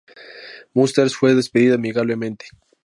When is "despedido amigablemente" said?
1.35-2.47